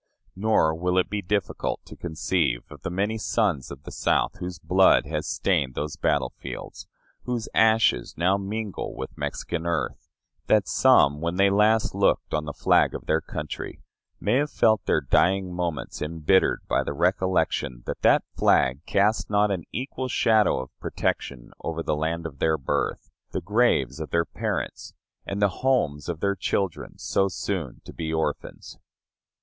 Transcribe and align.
Nor 0.35 0.73
will 0.73 0.97
it 0.97 1.11
be 1.11 1.21
difficult 1.21 1.85
to 1.85 1.95
conceive, 1.95 2.63
of 2.71 2.81
the 2.81 2.89
many 2.89 3.19
sons 3.19 3.69
of 3.69 3.83
the 3.83 3.91
South 3.91 4.37
whose 4.39 4.57
blood 4.57 5.05
has 5.05 5.27
stained 5.27 5.75
those 5.75 5.95
battle 5.95 6.33
fields, 6.39 6.87
whose 7.25 7.47
ashes 7.53 8.15
now 8.17 8.35
mingle 8.35 8.95
with 8.95 9.15
Mexican 9.15 9.67
earth, 9.67 10.09
that 10.47 10.67
some, 10.67 11.21
when 11.21 11.35
they 11.35 11.51
last 11.51 11.93
looked 11.93 12.33
on 12.33 12.45
the 12.45 12.51
flag 12.51 12.95
of 12.95 13.05
their 13.05 13.21
country, 13.21 13.83
may 14.19 14.37
have 14.37 14.49
felt 14.49 14.83
their 14.87 15.01
dying 15.01 15.53
moments 15.53 16.01
embittered 16.01 16.61
by 16.67 16.81
the 16.83 16.93
recollection 16.93 17.83
that 17.85 18.01
that 18.01 18.23
flag 18.35 18.83
cast 18.87 19.29
not 19.29 19.51
an 19.51 19.65
equal 19.71 20.07
shadow 20.07 20.59
of 20.59 20.75
protection 20.79 21.51
over 21.61 21.83
the 21.83 21.95
land 21.95 22.25
of 22.25 22.39
their 22.39 22.57
birth, 22.57 23.11
the 23.33 23.39
graves 23.41 23.99
of 23.99 24.09
their 24.09 24.25
parents, 24.25 24.95
and 25.27 25.39
the 25.43 25.59
homes 25.61 26.09
of 26.09 26.21
their 26.21 26.33
children, 26.35 26.97
so 26.97 27.27
soon 27.27 27.81
to 27.85 27.93
be 27.93 28.11
orphans. 28.11 28.79